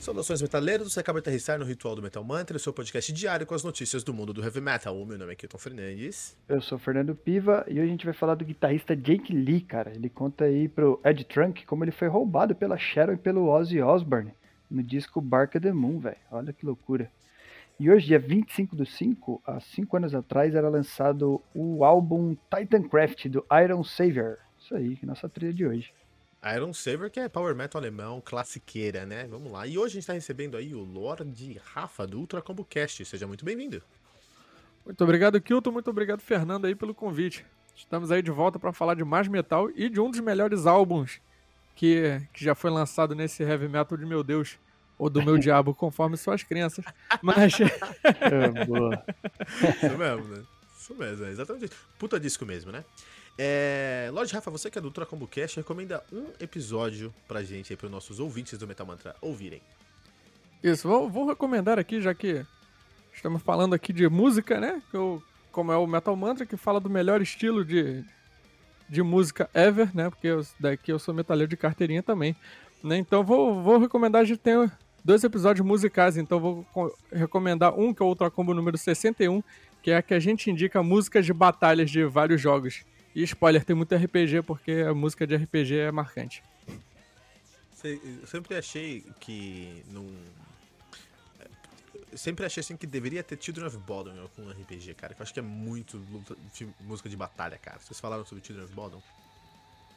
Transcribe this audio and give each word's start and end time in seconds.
Saudações 0.00 0.40
metaleiros, 0.40 0.94
você 0.94 1.00
acaba 1.00 1.20
de 1.20 1.24
aterrissar 1.24 1.58
no 1.58 1.64
Ritual 1.66 1.94
do 1.94 2.00
Metal 2.00 2.24
Mantra, 2.24 2.58
seu 2.58 2.72
podcast 2.72 3.12
diário 3.12 3.46
com 3.46 3.54
as 3.54 3.62
notícias 3.62 4.02
do 4.02 4.14
mundo 4.14 4.32
do 4.32 4.42
heavy 4.42 4.58
metal. 4.58 4.98
O 4.98 5.04
meu 5.04 5.18
nome 5.18 5.32
é 5.32 5.36
Kilton 5.36 5.58
Fernandes. 5.58 6.34
Eu 6.48 6.62
sou 6.62 6.78
Fernando 6.78 7.14
Piva 7.14 7.66
e 7.68 7.74
hoje 7.74 7.82
a 7.82 7.86
gente 7.86 8.04
vai 8.06 8.14
falar 8.14 8.34
do 8.34 8.44
guitarrista 8.44 8.96
Jake 8.96 9.30
Lee, 9.30 9.60
cara. 9.60 9.92
Ele 9.94 10.08
conta 10.08 10.44
aí 10.44 10.68
pro 10.68 10.98
Ed 11.04 11.22
Trunk 11.24 11.66
como 11.66 11.84
ele 11.84 11.90
foi 11.90 12.08
roubado 12.08 12.54
pela 12.54 12.78
Sharon 12.78 13.12
e 13.12 13.18
pelo 13.18 13.46
Ozzy 13.46 13.82
Osbourne 13.82 14.32
no 14.70 14.82
disco 14.82 15.20
Bark 15.20 15.56
of 15.56 15.66
the 15.66 15.72
Moon, 15.72 15.98
velho. 15.98 16.16
Olha 16.30 16.50
que 16.50 16.64
loucura. 16.64 17.10
E 17.78 17.90
hoje, 17.90 18.06
dia 18.06 18.18
25 18.18 18.74
do 18.74 18.86
5, 18.86 19.42
há 19.46 19.60
5 19.60 19.96
anos 19.98 20.14
atrás, 20.14 20.54
era 20.54 20.70
lançado 20.70 21.42
o 21.54 21.84
álbum 21.84 22.34
Titancraft 22.54 23.26
do 23.26 23.44
Iron 23.62 23.84
Savior. 23.84 24.38
Isso 24.58 24.74
aí, 24.74 24.98
nossa 25.02 25.28
trilha 25.28 25.52
de 25.52 25.66
hoje. 25.66 25.92
Iron 26.54 26.72
Saber, 26.72 27.10
que 27.10 27.20
é 27.20 27.28
power 27.28 27.54
metal 27.54 27.80
alemão, 27.80 28.20
classiqueira, 28.24 29.04
né? 29.04 29.26
Vamos 29.28 29.52
lá. 29.52 29.66
E 29.66 29.76
hoje 29.76 29.92
a 29.92 29.94
gente 29.94 30.02
está 30.02 30.12
recebendo 30.14 30.56
aí 30.56 30.74
o 30.74 30.82
Lorde 30.82 31.60
Rafa 31.72 32.06
do 32.06 32.18
Ultra 32.18 32.40
Combo 32.40 32.64
Cast. 32.64 33.04
Seja 33.04 33.26
muito 33.26 33.44
bem-vindo. 33.44 33.82
Muito 34.84 35.04
obrigado, 35.04 35.40
Kilton. 35.40 35.70
Muito 35.70 35.90
obrigado, 35.90 36.20
Fernando, 36.20 36.64
aí 36.64 36.74
pelo 36.74 36.94
convite. 36.94 37.44
Estamos 37.76 38.10
aí 38.10 38.22
de 38.22 38.30
volta 38.30 38.58
para 38.58 38.72
falar 38.72 38.94
de 38.94 39.04
mais 39.04 39.28
metal 39.28 39.70
e 39.74 39.88
de 39.90 40.00
um 40.00 40.10
dos 40.10 40.20
melhores 40.20 40.66
álbuns 40.66 41.20
que, 41.76 42.20
que 42.32 42.44
já 42.44 42.54
foi 42.54 42.70
lançado 42.70 43.14
nesse 43.14 43.42
heavy 43.42 43.68
metal 43.68 43.96
de 43.96 44.06
meu 44.06 44.24
Deus, 44.24 44.58
ou 44.98 45.10
do 45.10 45.22
meu 45.22 45.36
diabo, 45.38 45.74
conforme 45.74 46.16
suas 46.16 46.42
crenças. 46.42 46.84
Mas. 47.22 47.54
É, 48.20 48.64
boa. 48.64 49.04
Isso 49.74 49.98
mesmo, 49.98 50.24
né? 50.24 50.42
Isso 50.78 50.94
mesmo, 50.94 51.24
é 51.26 51.30
exatamente 51.30 51.66
isso. 51.66 51.76
Puta 51.98 52.18
disco 52.18 52.46
mesmo, 52.46 52.72
né? 52.72 52.84
É... 53.42 54.10
Lorde 54.12 54.34
Rafa, 54.34 54.50
você 54.50 54.70
que 54.70 54.76
é 54.76 54.82
do 54.82 54.88
Ultra 54.88 55.06
Combo 55.06 55.26
Cast, 55.26 55.56
recomenda 55.56 56.04
um 56.12 56.26
episódio 56.38 57.10
pra 57.26 57.42
gente 57.42 57.72
aí, 57.72 57.76
pros 57.76 57.90
nossos 57.90 58.20
ouvintes 58.20 58.58
do 58.58 58.68
Metal 58.68 58.86
Mantra 58.86 59.16
ouvirem. 59.22 59.62
Isso, 60.62 60.86
vou, 60.86 61.08
vou 61.08 61.26
recomendar 61.26 61.78
aqui, 61.78 62.02
já 62.02 62.12
que 62.12 62.44
estamos 63.14 63.40
falando 63.42 63.72
aqui 63.72 63.94
de 63.94 64.06
música, 64.10 64.60
né? 64.60 64.82
Eu, 64.92 65.22
como 65.50 65.72
é 65.72 65.76
o 65.78 65.86
Metal 65.86 66.14
Mantra, 66.14 66.44
que 66.44 66.54
fala 66.54 66.78
do 66.78 66.90
melhor 66.90 67.22
estilo 67.22 67.64
de, 67.64 68.04
de 68.86 69.02
música 69.02 69.48
ever, 69.54 69.88
né? 69.96 70.10
Porque 70.10 70.26
eu, 70.26 70.46
daqui 70.60 70.92
eu 70.92 70.98
sou 70.98 71.14
metaleiro 71.14 71.48
de 71.48 71.56
carteirinha 71.56 72.02
também. 72.02 72.36
Né? 72.84 72.98
Então 72.98 73.24
vou, 73.24 73.62
vou 73.62 73.78
recomendar, 73.78 74.20
a 74.20 74.24
gente 74.26 74.40
tem 74.40 74.70
dois 75.02 75.24
episódios 75.24 75.66
musicais, 75.66 76.18
então 76.18 76.38
vou 76.38 76.94
recomendar 77.10 77.72
um 77.72 77.94
que 77.94 78.02
é 78.02 78.04
o 78.04 78.08
Ultra 78.10 78.30
Combo 78.30 78.52
número 78.52 78.76
61, 78.76 79.42
que 79.82 79.92
é 79.92 79.96
a 79.96 80.02
que 80.02 80.12
a 80.12 80.20
gente 80.20 80.50
indica 80.50 80.82
músicas 80.82 81.24
de 81.24 81.32
batalhas 81.32 81.90
de 81.90 82.04
vários 82.04 82.38
jogos. 82.38 82.84
E 83.20 83.24
spoiler, 83.24 83.62
tem 83.62 83.76
muito 83.76 83.94
RPG 83.94 84.40
porque 84.46 84.72
a 84.88 84.94
música 84.94 85.26
de 85.26 85.36
RPG 85.36 85.76
é 85.76 85.92
marcante. 85.92 86.42
Eu 87.84 88.26
sempre 88.26 88.56
achei 88.56 89.04
que 89.20 89.84
não. 89.88 90.06
Eu 92.10 92.16
sempre 92.16 92.46
achei 92.46 92.62
assim 92.62 92.78
que 92.78 92.86
deveria 92.86 93.22
ter 93.22 93.36
Children 93.38 93.66
of 93.66 93.76
Bodom 93.76 94.12
com 94.34 94.42
um 94.42 94.50
RPG, 94.50 94.94
cara. 94.94 95.12
Que 95.12 95.20
eu 95.20 95.24
acho 95.24 95.34
que 95.34 95.38
é 95.38 95.42
muito 95.42 96.00
luta, 96.10 96.34
música 96.80 97.10
de 97.10 97.16
batalha, 97.16 97.58
cara. 97.58 97.78
Vocês 97.78 98.00
falaram 98.00 98.24
sobre 98.24 98.42
Children 98.42 98.64
of 98.64 98.74
Bodom? 98.74 99.02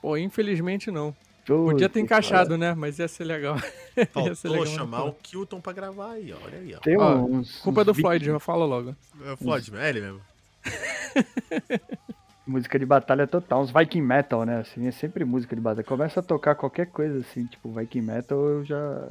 Pô, 0.02 0.18
infelizmente 0.18 0.92
não. 0.92 1.16
Podia 1.46 1.88
ter 1.88 2.02
encaixado, 2.02 2.58
né? 2.58 2.74
Mas 2.74 3.00
ia 3.00 3.08
ser 3.08 3.24
legal. 3.24 3.56
Faltou 4.12 4.36
ser 4.36 4.50
legal 4.50 4.66
chamar 4.66 5.06
o 5.06 5.14
Kilton 5.14 5.62
pra 5.62 5.72
gravar 5.72 6.12
aí, 6.12 6.34
olha 6.34 6.58
aí, 6.58 6.76
ó. 6.76 6.80
Tem 6.80 6.98
uns, 6.98 7.58
culpa 7.60 7.82
uns 7.82 7.86
do 7.86 7.94
Floyd, 7.94 8.26
já 8.26 8.40
fala 8.40 8.66
logo. 8.66 8.94
É 9.24 9.32
o 9.32 9.38
Floyd, 9.38 9.74
é 9.78 9.90
ele 9.90 10.02
mesmo. 10.02 10.22
música 12.46 12.78
de 12.78 12.86
batalha 12.86 13.26
total, 13.26 13.62
uns 13.62 13.72
Viking 13.72 14.02
Metal, 14.02 14.46
né? 14.46 14.60
Assim, 14.60 14.88
é 14.88 14.92
sempre 14.92 15.24
música 15.26 15.56
de 15.56 15.62
batalha. 15.62 15.84
Começa 15.84 16.20
a 16.20 16.24
tocar 16.24 16.56
qualquer 16.56 16.88
coisa 16.88 17.20
assim, 17.20 17.46
tipo 17.46 17.72
Viking 17.72 18.02
Metal, 18.02 18.38
eu 18.38 18.66
já. 18.66 19.10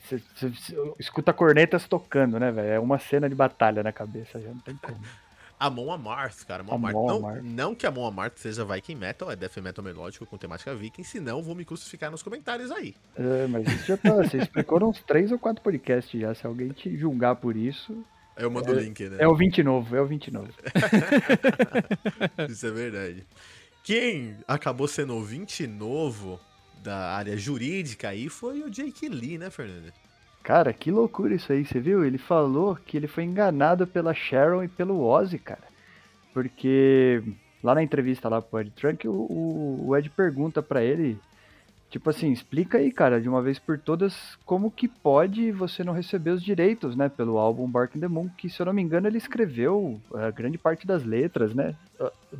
Você, 0.00 0.20
escuta 0.98 1.32
cornetas 1.32 1.86
tocando, 1.86 2.38
né, 2.38 2.50
velho? 2.50 2.68
É 2.68 2.80
uma 2.80 2.98
cena 2.98 3.28
de 3.28 3.34
batalha 3.34 3.82
na 3.82 3.92
cabeça, 3.92 4.40
já 4.40 4.48
não 4.48 4.60
tem 4.60 4.76
como. 4.76 4.98
Amon 5.62 5.92
Amarth, 5.92 6.44
cara. 6.44 6.62
Amon 6.62 6.74
Amarth. 6.74 6.94
Não, 6.94 7.16
Amarth. 7.16 7.42
não 7.44 7.74
que 7.74 7.86
Amon 7.86 8.04
Amarth 8.04 8.36
seja 8.38 8.64
Viking 8.64 8.96
Metal, 8.96 9.30
é 9.30 9.36
Death 9.36 9.58
Metal 9.58 9.84
melódico 9.84 10.26
com 10.26 10.36
temática 10.36 10.74
viking, 10.74 11.04
senão 11.04 11.40
vou 11.40 11.54
me 11.54 11.64
crucificar 11.64 12.10
nos 12.10 12.20
comentários 12.20 12.72
aí. 12.72 12.96
É, 13.14 13.46
mas 13.46 13.68
isso 13.68 13.86
já 13.86 13.96
tá. 13.96 14.12
Você 14.14 14.38
explicou 14.38 14.82
uns 14.88 15.00
três 15.02 15.30
ou 15.30 15.38
quatro 15.38 15.62
podcasts 15.62 16.20
já. 16.20 16.34
Se 16.34 16.44
alguém 16.44 16.70
te 16.70 16.96
julgar 16.96 17.36
por 17.36 17.56
isso. 17.56 18.04
Eu 18.36 18.50
mando 18.50 18.72
o 18.72 18.78
é, 18.78 18.82
link, 18.82 19.08
né? 19.08 19.16
É 19.20 19.28
o 19.28 19.34
20 19.34 19.62
novo, 19.62 19.94
é 19.94 20.00
o 20.00 20.06
20 20.06 20.32
novo. 20.32 20.48
Isso 22.48 22.66
é 22.66 22.70
verdade. 22.70 23.26
Quem 23.82 24.36
acabou 24.46 24.88
sendo 24.88 25.14
o 25.14 25.22
20 25.22 25.66
novo 25.66 26.40
da 26.82 27.14
área 27.14 27.36
jurídica 27.36 28.08
aí 28.08 28.28
foi 28.28 28.62
o 28.62 28.70
Jake 28.70 29.08
Lee, 29.08 29.38
né, 29.38 29.50
Fernando? 29.50 29.92
Cara, 30.42 30.72
que 30.72 30.90
loucura 30.90 31.34
isso 31.34 31.52
aí, 31.52 31.64
você 31.64 31.78
viu? 31.78 32.04
Ele 32.04 32.18
falou 32.18 32.74
que 32.74 32.96
ele 32.96 33.06
foi 33.06 33.22
enganado 33.22 33.86
pela 33.86 34.12
Sharon 34.12 34.64
e 34.64 34.68
pelo 34.68 35.00
Ozzy, 35.00 35.38
cara. 35.38 35.62
Porque 36.34 37.22
lá 37.62 37.74
na 37.76 37.82
entrevista 37.82 38.28
lá 38.28 38.42
pro 38.42 38.60
Ed 38.60 38.70
Trunk, 38.70 39.06
o, 39.06 39.84
o 39.86 39.96
Ed 39.96 40.10
pergunta 40.10 40.60
para 40.60 40.82
ele 40.82 41.16
Tipo 41.92 42.08
assim, 42.08 42.32
explica 42.32 42.78
aí, 42.78 42.90
cara, 42.90 43.20
de 43.20 43.28
uma 43.28 43.42
vez 43.42 43.58
por 43.58 43.78
todas, 43.78 44.38
como 44.46 44.70
que 44.70 44.88
pode 44.88 45.52
você 45.52 45.84
não 45.84 45.92
receber 45.92 46.30
os 46.30 46.42
direitos, 46.42 46.96
né, 46.96 47.06
pelo 47.06 47.36
álbum 47.36 47.70
Bark 47.70 47.94
in 47.94 48.00
the 48.00 48.08
Moon, 48.08 48.30
que 48.30 48.48
se 48.48 48.58
eu 48.62 48.64
não 48.64 48.72
me 48.72 48.80
engano 48.80 49.06
ele 49.06 49.18
escreveu 49.18 50.00
a 50.14 50.30
grande 50.30 50.56
parte 50.56 50.86
das 50.86 51.04
letras, 51.04 51.54
né? 51.54 51.76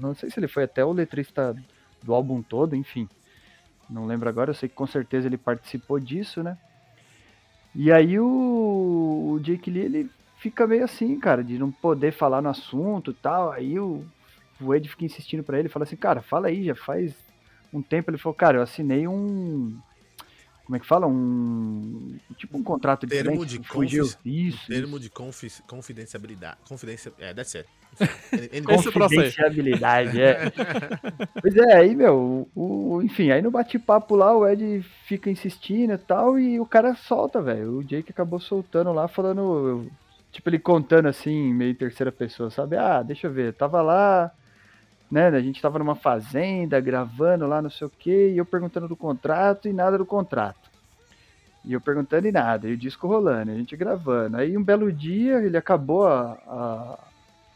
Não 0.00 0.14
sei 0.14 0.30
se 0.30 0.40
ele 0.40 0.48
foi 0.48 0.64
até 0.64 0.82
o 0.82 0.90
letrista 0.90 1.54
do 2.02 2.14
álbum 2.14 2.40
todo, 2.40 2.74
enfim. 2.74 3.06
Não 3.90 4.06
lembro 4.06 4.26
agora, 4.26 4.52
eu 4.52 4.54
sei 4.54 4.70
que 4.70 4.74
com 4.74 4.86
certeza 4.86 5.28
ele 5.28 5.36
participou 5.36 6.00
disso, 6.00 6.42
né? 6.42 6.56
E 7.74 7.92
aí 7.92 8.18
o, 8.18 9.34
o 9.34 9.40
Jake 9.40 9.70
Lee, 9.70 9.84
ele 9.84 10.10
fica 10.38 10.66
meio 10.66 10.84
assim, 10.84 11.20
cara, 11.20 11.44
de 11.44 11.58
não 11.58 11.70
poder 11.70 12.12
falar 12.12 12.40
no 12.40 12.48
assunto 12.48 13.10
e 13.10 13.14
tal. 13.14 13.52
Aí 13.52 13.78
o, 13.78 14.02
o 14.58 14.74
Ed 14.74 14.88
fica 14.88 15.04
insistindo 15.04 15.42
para 15.42 15.58
ele, 15.58 15.68
fala 15.68 15.82
assim, 15.82 15.96
cara, 15.96 16.22
fala 16.22 16.48
aí, 16.48 16.64
já 16.64 16.74
faz 16.74 17.14
um 17.72 17.82
tempo 17.82 18.10
ele 18.10 18.18
falou, 18.18 18.34
cara, 18.34 18.58
eu 18.58 18.62
assinei 18.62 19.08
um. 19.08 19.78
Como 20.64 20.76
é 20.76 20.80
que 20.80 20.86
fala? 20.86 21.06
Um. 21.06 22.18
Tipo 22.36 22.58
um 22.58 22.62
contrato 22.62 23.06
de 23.06 23.14
termo 23.14 23.44
de 23.44 23.62
fugiu. 23.62 24.04
Isso. 24.24 24.64
Um 24.64 24.74
termo 24.74 25.00
de 25.00 25.10
confi 25.10 25.50
confidencialidade. 25.66 26.58
Confidência. 26.68 27.12
É, 27.18 27.34
deve 27.34 27.48
ser. 27.48 27.66
Confidencialidade, 28.64 30.20
é. 30.20 30.50
pois 31.42 31.54
é, 31.56 31.74
aí, 31.74 31.94
meu, 31.94 32.48
o, 32.54 32.94
o, 32.94 33.02
enfim, 33.02 33.30
aí 33.30 33.42
no 33.42 33.50
bate-papo 33.50 34.16
lá, 34.16 34.34
o 34.34 34.48
Ed 34.48 34.82
fica 35.04 35.30
insistindo 35.30 35.92
e 35.92 35.98
tal, 35.98 36.38
e 36.38 36.58
o 36.58 36.64
cara 36.64 36.94
solta, 36.94 37.42
velho. 37.42 37.78
O 37.78 37.84
Jake 37.84 38.10
acabou 38.10 38.40
soltando 38.40 38.92
lá, 38.92 39.08
falando. 39.08 39.86
Tipo, 40.30 40.48
ele 40.48 40.58
contando 40.58 41.06
assim, 41.06 41.52
meio 41.52 41.74
terceira 41.74 42.10
pessoa, 42.10 42.50
sabe? 42.50 42.76
Ah, 42.76 43.02
deixa 43.02 43.26
eu 43.26 43.32
ver, 43.32 43.52
tava 43.52 43.82
lá, 43.82 44.32
né? 45.12 45.28
A 45.28 45.40
gente 45.40 45.60
tava 45.60 45.78
numa 45.78 45.94
fazenda, 45.94 46.80
gravando 46.80 47.46
lá, 47.46 47.60
não 47.60 47.68
sei 47.68 47.86
o 47.86 47.92
quê, 47.98 48.30
e 48.32 48.38
eu 48.38 48.46
perguntando 48.46 48.88
do 48.88 48.96
contrato 48.96 49.68
e 49.68 49.72
nada 49.72 49.98
do 49.98 50.06
contrato. 50.06 50.70
E 51.62 51.74
eu 51.74 51.82
perguntando 51.82 52.26
e 52.26 52.32
nada, 52.32 52.66
e 52.66 52.72
o 52.72 52.76
disco 52.78 53.06
rolando, 53.06 53.52
a 53.52 53.54
gente 53.54 53.76
gravando. 53.76 54.38
Aí 54.38 54.56
um 54.56 54.64
belo 54.64 54.90
dia 54.90 55.34
ele 55.42 55.58
acabou 55.58 56.06
a. 56.06 56.32
a 56.48 56.98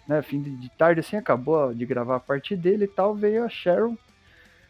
né, 0.07 0.21
fim 0.21 0.41
de 0.43 0.69
tarde 0.69 1.01
assim, 1.01 1.17
acabou 1.17 1.73
de 1.73 1.87
gravar 1.87 2.17
a 2.17 2.21
parte 2.21 2.55
dele 2.55 2.85
e 2.85 2.89
tal, 2.89 3.15
veio 3.15 3.43
a 3.43 3.49
Sharon 3.49 3.97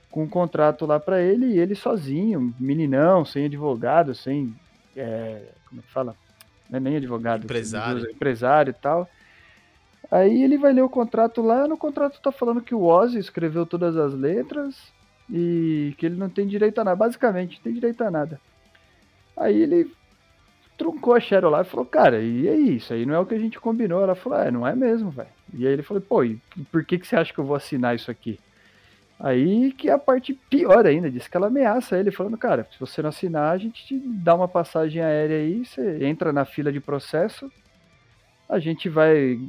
com 0.09 0.23
um 0.23 0.29
contrato 0.29 0.87
lá 0.87 1.01
para 1.01 1.21
ele 1.21 1.47
e 1.47 1.59
ele 1.59 1.75
sozinho, 1.75 2.55
meninão, 2.59 3.25
sem 3.25 3.47
advogado, 3.47 4.15
sem. 4.15 4.55
É, 4.97 5.43
como 5.69 5.81
é 5.81 5.85
que 5.85 5.93
fala? 5.93 6.15
É 6.73 6.79
nem 6.79 6.97
advogado, 6.97 7.45
empresário. 7.45 8.09
empresário 8.09 8.71
e 8.71 8.75
tal. 8.75 9.11
Aí 10.11 10.43
ele 10.43 10.57
vai 10.57 10.73
ler 10.73 10.83
o 10.83 10.89
contrato 10.89 11.43
lá, 11.43 11.67
no 11.67 11.77
contrato 11.77 12.21
tá 12.21 12.31
falando 12.31 12.61
que 12.61 12.75
o 12.75 12.85
Ozzy 12.85 13.19
escreveu 13.19 13.67
todas 13.67 13.97
as 13.97 14.15
letras 14.15 14.93
e 15.29 15.95
que 15.99 16.07
ele 16.07 16.17
não 16.17 16.29
tem 16.29 16.47
direito 16.47 16.81
a 16.81 16.85
nada, 16.85 16.97
basicamente, 16.97 17.57
não 17.57 17.63
tem 17.65 17.75
direito 17.75 18.03
a 18.03 18.11
nada. 18.11 18.41
Aí 19.37 19.61
ele 19.61 19.91
truncou 20.79 21.15
a 21.15 21.21
Cheryl 21.21 21.51
lá 21.51 21.63
e 21.63 21.65
falou, 21.65 21.87
cara, 21.87 22.21
e 22.21 22.47
é 22.47 22.55
isso 22.55 22.93
aí 22.93 23.05
não 23.05 23.15
é 23.15 23.19
o 23.19 23.27
que 23.27 23.35
a 23.35 23.39
gente 23.39 23.59
combinou. 23.59 24.03
Ela 24.03 24.15
falou, 24.15 24.39
é, 24.39 24.51
não 24.51 24.67
é 24.67 24.75
mesmo, 24.75 25.11
velho. 25.11 25.29
E 25.53 25.67
aí 25.67 25.73
ele 25.73 25.83
falou, 25.83 26.01
pô, 26.01 26.23
e 26.23 26.41
por 26.71 26.85
que, 26.85 26.99
que 26.99 27.07
você 27.07 27.17
acha 27.17 27.33
que 27.33 27.39
eu 27.39 27.45
vou 27.45 27.57
assinar 27.57 27.95
isso 27.97 28.11
aqui? 28.11 28.39
Aí 29.19 29.73
que 29.73 29.89
é 29.89 29.93
a 29.93 29.99
parte 29.99 30.35
pior 30.35 30.87
ainda, 30.87 31.11
disse 31.11 31.29
que 31.29 31.37
ela 31.37 31.47
ameaça 31.47 31.99
ele, 31.99 32.11
falando, 32.11 32.37
cara, 32.37 32.69
se 32.71 32.79
você 32.79 33.01
não 33.01 33.09
assinar, 33.09 33.53
a 33.53 33.59
gente 33.59 33.87
te 33.87 33.99
dá 33.99 34.35
uma 34.35 34.47
passagem 34.47 35.03
aérea 35.03 35.39
aí, 35.39 35.65
você 35.65 36.05
entra 36.05 36.33
na 36.33 36.45
fila 36.45 36.71
de 36.71 36.81
processo, 36.81 37.51
a 38.47 38.59
gente 38.59 38.91
vai 38.91 39.41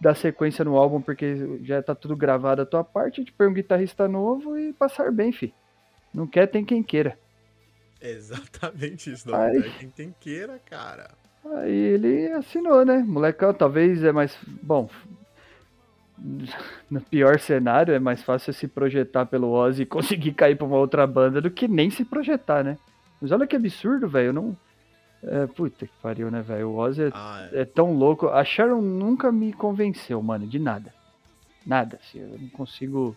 dar 0.00 0.16
sequência 0.16 0.64
no 0.64 0.76
álbum 0.76 1.00
porque 1.00 1.58
já 1.62 1.82
tá 1.82 1.94
tudo 1.94 2.16
gravado 2.16 2.62
a 2.62 2.66
tua 2.66 2.82
parte, 2.82 3.20
a 3.20 3.24
gente 3.24 3.32
põe 3.32 3.46
um 3.46 3.52
guitarrista 3.52 4.08
novo 4.08 4.58
e 4.58 4.72
passar 4.72 5.12
bem, 5.12 5.30
fi. 5.30 5.52
Não 6.12 6.26
quer, 6.26 6.46
tem 6.46 6.64
quem 6.64 6.82
queira. 6.82 7.18
Exatamente 8.00 9.12
isso, 9.12 9.30
não 9.30 9.38
Aí... 9.38 9.62
tem 9.78 9.90
quem 9.90 10.14
queira, 10.18 10.58
cara. 10.68 11.10
Aí 11.44 11.72
ele 11.72 12.32
assinou, 12.32 12.84
né? 12.84 12.98
Molecão, 13.06 13.52
talvez 13.54 14.02
é 14.04 14.12
mais. 14.12 14.36
Bom, 14.62 14.90
no 16.90 17.00
pior 17.00 17.38
cenário, 17.38 17.94
é 17.94 17.98
mais 17.98 18.22
fácil 18.22 18.52
se 18.52 18.68
projetar 18.68 19.26
pelo 19.26 19.50
Ozzy 19.50 19.82
e 19.82 19.86
conseguir 19.86 20.32
cair 20.32 20.56
pra 20.56 20.66
uma 20.66 20.76
outra 20.76 21.06
banda 21.06 21.40
do 21.40 21.50
que 21.50 21.66
nem 21.66 21.90
se 21.90 22.04
projetar, 22.04 22.62
né? 22.62 22.76
Mas 23.20 23.32
olha 23.32 23.46
que 23.46 23.56
absurdo, 23.56 24.08
velho. 24.08 24.32
Não... 24.32 24.56
É, 25.22 25.46
puta 25.46 25.86
que 25.86 25.92
pariu, 26.02 26.30
né, 26.30 26.40
velho? 26.40 26.70
O 26.70 26.76
Ozzy 26.76 27.04
é, 27.04 27.10
Ah, 27.12 27.48
é. 27.52 27.60
é 27.60 27.64
tão 27.64 27.92
louco. 27.92 28.28
A 28.28 28.42
Sharon 28.44 28.80
nunca 28.80 29.30
me 29.30 29.52
convenceu, 29.52 30.22
mano, 30.22 30.46
de 30.46 30.58
nada. 30.58 30.94
Nada, 31.66 31.98
assim, 32.02 32.20
eu 32.20 32.38
não 32.38 32.48
consigo. 32.48 33.14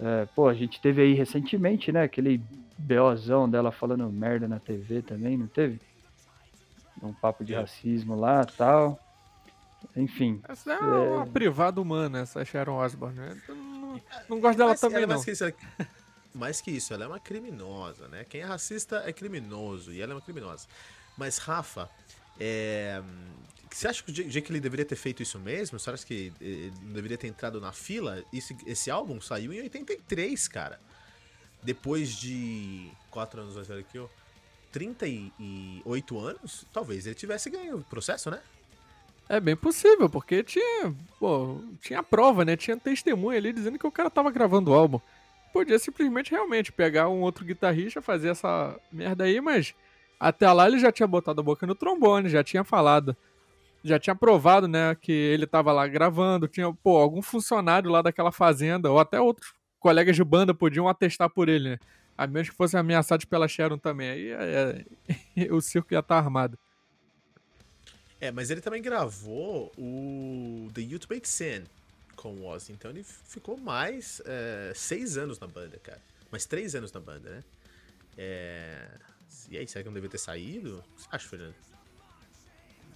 É, 0.00 0.26
pô, 0.34 0.48
a 0.48 0.54
gente 0.54 0.80
teve 0.80 1.02
aí 1.02 1.12
recentemente, 1.14 1.92
né? 1.92 2.02
Aquele 2.04 2.40
BOzão 2.78 3.48
dela 3.48 3.70
falando 3.70 4.08
merda 4.10 4.48
na 4.48 4.58
TV 4.58 5.02
também, 5.02 5.36
não 5.36 5.46
teve? 5.46 5.78
Um 7.02 7.12
papo 7.12 7.44
de 7.44 7.54
É. 7.54 7.60
racismo 7.60 8.18
lá 8.18 8.44
tal. 8.44 8.98
Enfim. 9.94 10.40
Essa 10.48 10.72
é 10.72 10.78
uma 10.80 11.26
privada 11.26 11.80
humana, 11.80 12.20
essa 12.20 12.42
Sharon 12.44 12.76
Osbourne. 12.78 13.18
né? 13.18 13.40
Eu 13.46 13.54
não, 13.54 14.00
não 14.30 14.40
gosto 14.40 14.56
dela 14.56 14.70
Mas 14.70 14.80
também, 14.80 14.96
ela 15.02 15.04
é 15.04 15.06
não. 15.08 15.14
mais 15.16 15.24
que 15.26 15.30
isso, 15.32 15.44
ela- 15.44 15.54
mais 16.34 16.60
que 16.62 16.70
isso, 16.70 16.94
ela 16.94 17.04
é 17.04 17.06
uma 17.06 17.20
criminosa, 17.20 18.08
né? 18.08 18.24
Quem 18.24 18.40
é 18.40 18.44
racista 18.44 19.02
é 19.06 19.12
criminoso 19.12 19.92
e 19.92 20.00
ela 20.00 20.12
é 20.12 20.14
uma 20.16 20.22
criminosa. 20.22 20.66
Mas, 21.16 21.38
Rafa, 21.38 21.88
é, 22.38 23.02
você 23.74 23.88
acha 23.88 24.04
que 24.04 24.10
o 24.10 24.14
Jake 24.14 24.52
Lee 24.52 24.60
deveria 24.60 24.84
ter 24.84 24.94
feito 24.94 25.20
isso 25.20 25.36
mesmo? 25.38 25.80
Você 25.80 25.90
acha 25.90 26.06
que 26.06 26.32
eh, 26.40 26.44
ele 26.44 26.72
deveria 26.92 27.18
ter 27.18 27.26
entrado 27.26 27.60
na 27.60 27.72
fila? 27.72 28.22
Esse, 28.32 28.56
esse 28.66 28.88
álbum 28.88 29.20
saiu 29.20 29.52
em 29.52 29.62
83, 29.62 30.46
cara. 30.46 30.78
Depois 31.60 32.10
de 32.10 32.88
4 33.10 33.40
anos 33.40 33.56
mais 33.56 33.66
velho 33.66 33.84
que 33.84 33.98
eu. 33.98 34.08
38 34.70 36.18
anos, 36.18 36.66
talvez 36.72 37.06
ele 37.06 37.14
tivesse 37.16 37.50
ganho 37.50 37.78
o 37.78 37.84
processo, 37.84 38.30
né? 38.30 38.40
É 39.28 39.40
bem 39.40 39.56
possível, 39.56 40.08
porque 40.08 40.42
tinha, 40.44 40.94
pô, 41.18 41.60
tinha 41.80 42.02
prova, 42.02 42.44
né? 42.44 42.56
Tinha 42.56 42.76
testemunha 42.76 43.38
ali 43.38 43.52
dizendo 43.52 43.78
que 43.78 43.86
o 43.86 43.92
cara 43.92 44.10
tava 44.10 44.30
gravando 44.30 44.70
o 44.70 44.74
álbum. 44.74 45.00
Podia 45.52 45.78
simplesmente 45.78 46.30
realmente 46.30 46.70
pegar 46.70 47.08
um 47.08 47.22
outro 47.22 47.44
guitarrista, 47.44 48.02
fazer 48.02 48.28
essa 48.28 48.78
merda 48.92 49.24
aí, 49.24 49.40
mas 49.40 49.74
até 50.18 50.50
lá 50.52 50.66
ele 50.66 50.78
já 50.78 50.90
tinha 50.90 51.06
botado 51.06 51.40
a 51.40 51.44
boca 51.44 51.66
no 51.66 51.74
trombone, 51.74 52.28
já 52.28 52.42
tinha 52.42 52.64
falado, 52.64 53.16
já 53.82 53.98
tinha 53.98 54.14
provado, 54.14 54.66
né, 54.66 54.94
que 54.94 55.12
ele 55.12 55.46
tava 55.46 55.72
lá 55.72 55.86
gravando, 55.86 56.48
tinha, 56.48 56.72
pô, 56.72 56.98
algum 56.98 57.20
funcionário 57.20 57.90
lá 57.90 58.02
daquela 58.02 58.32
fazenda, 58.32 58.90
ou 58.90 58.98
até 58.98 59.20
outros 59.20 59.52
colegas 59.78 60.16
de 60.16 60.24
banda 60.24 60.54
podiam 60.54 60.88
atestar 60.88 61.28
por 61.28 61.48
ele, 61.48 61.70
né? 61.70 61.78
A 62.16 62.26
menos 62.26 62.48
que 62.48 62.56
fossem 62.56 62.80
ameaçados 62.80 63.26
pela 63.26 63.46
Sharon 63.46 63.76
também. 63.76 64.08
Aí 64.08 64.28
é, 64.30 64.84
é, 65.36 65.52
o 65.52 65.60
circo 65.60 65.92
ia 65.92 65.98
estar 65.98 66.16
armado. 66.16 66.58
É, 68.20 68.30
mas 68.30 68.50
ele 68.50 68.62
também 68.62 68.80
gravou 68.80 69.70
o 69.76 70.70
The 70.72 70.80
Youth 70.80 71.06
Make 71.10 71.28
Sin 71.28 71.64
com 72.16 72.32
o 72.32 72.46
Ozzy, 72.46 72.72
então 72.72 72.90
ele 72.90 73.04
ficou 73.04 73.58
mais 73.58 74.22
é, 74.24 74.72
seis 74.74 75.18
anos 75.18 75.38
na 75.38 75.46
banda, 75.46 75.78
cara. 75.82 76.00
Mais 76.30 76.46
três 76.46 76.74
anos 76.74 76.90
na 76.90 77.00
banda, 77.00 77.28
né? 77.28 77.44
É... 78.16 78.88
E 79.50 79.58
aí, 79.58 79.66
será 79.68 79.82
que 79.82 79.88
não 79.88 79.94
devia 79.94 80.10
ter 80.10 80.18
saído? 80.18 80.78
O 80.78 80.82
que 80.82 81.02
você 81.02 81.08
acha, 81.12 81.28
Fernando? 81.28 81.54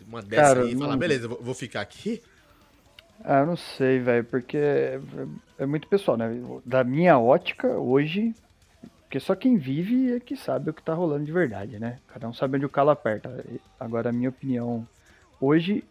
Uma 0.07 0.23
dessa 0.23 0.41
Cara, 0.41 0.61
aí 0.61 0.73
e 0.73 0.77
falar, 0.77 0.93
não- 0.93 0.99
beleza, 0.99 1.29
vou, 1.29 1.43
vou 1.43 1.55
ficar 1.55 1.81
aqui? 1.81 2.23
Ah, 3.25 3.41
eu 3.41 3.47
não 3.47 3.57
sei, 3.57 3.99
velho, 3.99 4.25
porque 4.25 4.57
é, 4.57 5.01
é 5.59 5.67
muito 5.67 5.89
pessoal, 5.89 6.17
né? 6.17 6.29
Da 6.65 6.85
minha 6.85 7.19
ótica, 7.19 7.67
hoje, 7.69 8.35
porque 9.03 9.19
só 9.21 9.35
quem 9.35 9.57
vive 9.57 10.13
é 10.15 10.21
que 10.21 10.37
sabe 10.37 10.71
o 10.71 10.75
que 10.75 10.83
tá 10.83 10.95
rolando 10.95 11.25
de 11.25 11.33
verdade, 11.33 11.79
né? 11.79 11.99
Cada 12.09 12.29
um 12.29 12.33
sabe 12.33 12.57
onde 12.57 12.67
o 12.67 12.71
calo 12.71 12.91
aperta. 12.91 13.45
Agora, 13.79 14.11
a 14.11 14.13
minha 14.13 14.29
opinião, 14.29 14.87
hoje, 15.41 15.85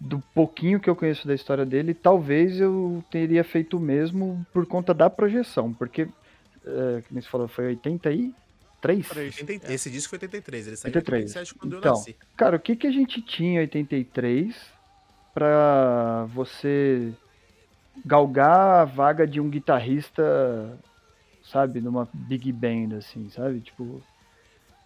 do 0.00 0.20
pouquinho 0.34 0.80
que 0.80 0.88
eu 0.88 0.96
conheço 0.96 1.26
da 1.26 1.34
história 1.34 1.66
dele, 1.66 1.92
talvez 1.92 2.60
eu 2.60 3.04
teria 3.10 3.44
feito 3.44 3.76
o 3.76 3.80
mesmo 3.80 4.46
por 4.52 4.66
conta 4.66 4.94
da 4.94 5.10
projeção, 5.10 5.74
porque, 5.74 6.02
é, 6.64 7.02
como 7.08 7.20
você 7.20 7.28
falou, 7.28 7.48
foi 7.48 7.76
83? 8.82 9.06
Três. 9.08 9.38
80 9.38 9.72
Esse 9.72 9.90
disco 9.90 10.10
foi 10.10 10.16
83, 10.18 10.66
ele 10.66 10.76
saiu 10.76 10.90
83. 10.90 11.22
em 11.22 11.38
87 11.38 11.54
quando 11.54 11.76
Então, 11.78 11.90
eu 11.92 11.96
nasci. 11.96 12.16
Cara, 12.36 12.56
o 12.56 12.60
que, 12.60 12.74
que 12.76 12.86
a 12.86 12.90
gente 12.90 13.20
tinha 13.22 13.60
em 13.60 13.64
83 13.64 14.56
pra 15.34 16.26
você 16.34 17.12
galgar 18.04 18.80
a 18.80 18.84
vaga 18.84 19.26
de 19.26 19.40
um 19.40 19.48
guitarrista, 19.48 20.78
sabe, 21.44 21.80
numa 21.80 22.08
big 22.12 22.50
band, 22.52 22.96
assim, 22.96 23.28
sabe? 23.30 23.60
Tipo. 23.60 24.02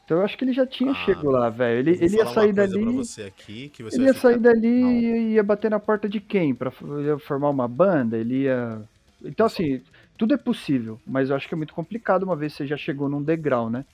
Então 0.05 0.19
eu 0.19 0.25
acho 0.25 0.37
que 0.37 0.45
ele 0.45 0.53
já 0.53 0.67
tinha 0.67 0.91
Ah, 0.93 1.05
chego 1.07 1.31
lá, 1.31 1.49
velho. 1.49 1.79
Ele, 1.79 2.05
ele 2.05 2.17
ia 2.17 2.27
sair 2.27 2.53
dali. 2.53 3.01
Aqui, 3.27 3.71
que 3.71 3.83
você 3.83 3.97
Ele 3.97 4.05
ia 4.07 4.13
sair 4.15 4.35
ficar- 4.37 4.51
dali 4.53 4.81
Não. 4.83 4.93
e 4.93 5.33
ia 5.35 5.43
bater 5.43 5.71
na 5.71 5.81
porta 5.81 6.07
de 6.09 6.21
quem? 6.21 6.55
Pra 6.55 6.71
formar 6.71 7.49
uma 7.49 7.67
banda? 7.67 8.19
Ele 8.19 8.43
ia. 8.43 8.83
Então, 9.25 9.47
assim, 9.47 9.81
tudo 10.17 10.35
é 10.35 10.37
possível, 10.37 11.01
mas 11.07 11.31
eu 11.31 11.37
acho 11.37 11.49
que 11.49 11.55
é 11.55 11.57
muito 11.57 11.75
complicado 11.75 12.23
uma 12.23 12.37
vez 12.37 12.53
que 12.53 12.59
você 12.59 12.67
já 12.67 12.77
chegou 12.77 13.09
num 13.09 13.23
degrau, 13.23 13.69
né? 13.69 13.85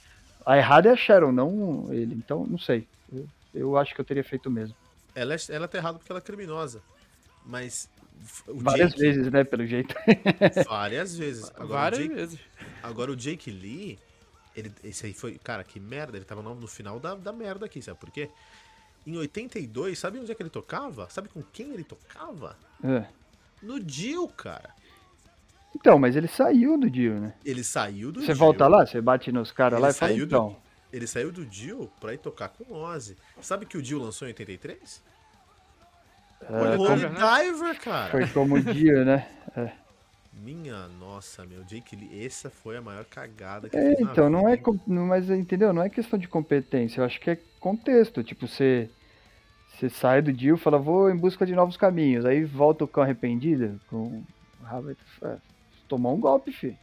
A 0.45 0.57
errada 0.57 0.89
é 0.89 0.93
a 0.93 0.97
Sharon, 0.97 1.33
não 1.33 1.89
ele. 1.93 2.15
Então, 2.15 2.47
não 2.47 2.59
sei. 2.59 2.87
Eu, 3.13 3.29
eu 3.55 3.77
acho 3.77 3.95
que 3.95 4.01
eu 4.01 4.05
teria 4.05 4.25
feito 4.25 4.47
o 4.47 4.51
mesmo. 4.51 4.75
Ela, 5.15 5.35
é, 5.35 5.39
ela 5.51 5.69
tá 5.69 5.79
errada 5.79 5.99
porque 5.99 6.11
ela 6.13 6.19
é 6.19 6.23
criminosa. 6.23 6.83
Mas. 7.45 7.89
Várias 8.47 8.91
Jake- 8.93 9.03
vezes, 9.03 9.33
né? 9.33 9.45
Pelo 9.45 9.67
jeito. 9.67 9.95
Várias 10.69 11.17
vezes. 11.17 11.51
Agora, 11.57 11.67
Várias 11.67 11.99
o 12.01 12.03
Jake, 12.03 12.15
vezes. 12.15 12.39
Agora 12.83 13.11
o 13.11 13.17
Jake 13.17 13.51
Lee, 13.51 13.99
ele, 14.55 14.73
esse 14.85 15.07
aí 15.07 15.13
foi, 15.15 15.39
cara, 15.39 15.65
que 15.65 15.81
merda, 15.81 16.17
ele 16.19 16.25
tava 16.25 16.43
no, 16.43 16.55
no 16.55 16.67
final 16.67 17.01
da, 17.01 17.15
da 17.15 17.33
merda 17.33 17.67
aqui, 17.67 17.81
sabe 17.81 17.99
por 17.99 18.11
quê? 18.11 18.31
Em 19.07 19.17
82, 19.17 19.99
sabe 19.99 20.19
onde 20.19 20.31
é 20.31 20.35
que 20.35 20.43
ele 20.43 20.51
tocava? 20.51 21.09
Sabe 21.09 21.29
com 21.29 21.43
quem 21.43 21.73
ele 21.73 21.85
tocava? 21.85 22.57
É. 22.85 23.07
No 23.63 23.81
Dio, 23.81 24.29
cara. 24.29 24.71
Então, 25.75 25.99
mas 25.99 26.17
ele 26.17 26.27
saiu 26.29 26.77
do 26.79 26.91
Dio, 26.91 27.21
né? 27.21 27.33
Ele 27.45 27.63
saiu 27.63 28.11
do 28.13 28.21
Você 28.21 28.27
Dio. 28.29 28.37
volta 28.37 28.67
lá, 28.67 28.85
você 28.87 29.01
bate 29.01 29.31
nos 29.31 29.53
caras 29.53 29.81
lá 29.81 29.91
e 29.91 29.93
fala, 29.95 30.13
do- 30.15 30.23
então. 30.25 30.57
Ele 30.93 31.07
saiu 31.07 31.31
do 31.31 31.47
Dio 31.47 31.91
pra 32.01 32.13
ir 32.13 32.19
tocar 32.19 32.49
com 32.49 32.65
o 32.65 32.77
Ozzy. 32.83 33.17
Sabe 33.41 33.65
que 33.65 33.79
o 33.79 33.83
Dio 33.83 33.99
lançou 34.03 34.27
em 34.27 34.31
83? 34.33 35.03
É, 36.43 36.53
Olha, 36.53 36.77
foi- 36.77 36.89
Holy 36.89 37.07
Diver, 37.53 37.81
cara. 37.81 38.11
Foi 38.11 38.27
como 38.29 38.57
o 38.57 38.61
Dio, 38.61 39.05
né? 39.05 39.29
Minha 40.33 40.89
nossa, 40.89 41.45
meu. 41.45 41.63
Jake 41.65 41.95
Lee, 41.95 42.25
essa 42.27 42.49
foi 42.51 42.77
a 42.77 42.81
maior 42.81 43.05
cagada 43.05 43.69
que 43.69 43.77
É, 43.77 44.01
então, 44.01 44.31
não 44.31 44.49
é. 44.49 44.57
com- 44.57 44.79
Mas 44.87 45.29
entendeu? 45.31 45.73
Não 45.73 45.83
é 45.83 45.89
questão 45.91 46.19
de 46.19 46.27
competência, 46.27 47.01
eu 47.01 47.05
acho 47.05 47.21
que 47.21 47.31
é 47.31 47.39
contexto. 47.61 48.23
Tipo, 48.25 48.47
você. 48.49 48.89
Você 49.79 49.89
sai 49.89 50.21
do 50.21 50.33
Dio 50.33 50.57
e 50.57 50.59
fala, 50.59 50.79
vou 50.79 51.09
em 51.11 51.17
busca 51.17 51.47
de 51.47 51.55
novos 51.55 51.77
caminhos. 51.77 52.25
Aí 52.27 52.45
volta 52.45 52.85
o 52.85 52.89
cão 52.89 53.03
arrependido 53.03 53.81
com. 53.89 54.23
Ah, 54.65 54.81
é, 55.91 55.97
tomou 55.97 56.15
um 56.17 56.21
golpe, 56.21 56.53
filho. 56.53 56.77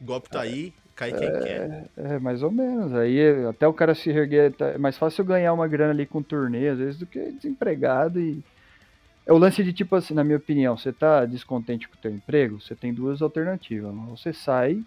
O 0.00 0.04
golpe 0.04 0.28
tá 0.28 0.40
aí, 0.42 0.72
cai 0.94 1.12
quem 1.12 1.28
quer. 1.40 1.88
É, 1.96 2.18
mais 2.18 2.42
ou 2.42 2.50
menos. 2.50 2.92
Aí 2.94 3.18
é, 3.18 3.46
até 3.48 3.66
o 3.66 3.72
cara 3.72 3.94
se 3.94 4.10
reerguer. 4.12 4.52
tá- 4.52 4.68
É 4.68 4.78
mais 4.78 4.96
fácil 4.98 5.24
ganhar 5.24 5.52
uma 5.52 5.66
grana 5.68 5.92
ali 5.92 6.06
com 6.06 6.22
turnê, 6.22 6.68
às 6.68 6.78
vezes, 6.78 6.98
do 6.98 7.06
que 7.06 7.32
desempregado 7.32 8.20
e. 8.20 8.42
É 9.26 9.32
o 9.32 9.36
lance 9.38 9.62
de 9.62 9.74
tipo 9.74 9.94
assim, 9.94 10.14
na 10.14 10.24
minha 10.24 10.38
opinião, 10.38 10.76
você 10.78 10.90
tá 10.90 11.26
descontente 11.26 11.86
com 11.86 11.94
o 11.96 11.98
teu 12.00 12.10
emprego, 12.10 12.60
você 12.62 12.74
tem 12.74 12.94
duas 12.94 13.20
alternativas. 13.20 13.94
Ou 13.94 14.16
Você 14.16 14.32
sai 14.32 14.82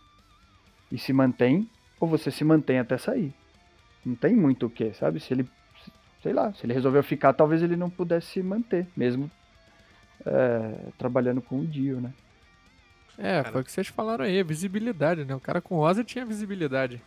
e 0.91 0.97
se 0.97 1.13
mantém, 1.13 1.69
ou 1.99 2.07
você 2.07 2.31
se 2.31 2.43
mantém 2.43 2.79
até 2.79 2.97
sair. 2.97 3.31
Não 4.03 4.15
tem 4.15 4.35
muito 4.35 4.65
o 4.65 4.69
que, 4.69 4.93
sabe? 4.93 5.19
Se 5.19 5.31
ele, 5.31 5.47
sei 6.23 6.33
lá, 6.33 6.51
se 6.53 6.65
ele 6.65 6.73
resolveu 6.73 7.03
ficar, 7.03 7.33
talvez 7.33 7.61
ele 7.61 7.75
não 7.75 7.87
pudesse 7.89 8.27
se 8.31 8.41
manter, 8.41 8.87
mesmo 8.97 9.29
é, 10.25 10.75
trabalhando 10.97 11.39
com 11.41 11.59
o 11.59 11.65
Dio, 11.67 12.01
né? 12.01 12.11
É, 13.21 13.43
Cara. 13.43 13.51
foi 13.51 13.61
o 13.61 13.63
que 13.63 13.71
vocês 13.71 13.87
falaram 13.87 14.25
aí, 14.25 14.41
visibilidade, 14.41 15.23
né? 15.23 15.35
O 15.35 15.39
cara 15.39 15.61
com 15.61 15.77
Ozzy 15.77 16.03
tinha 16.03 16.25
visibilidade. 16.25 16.99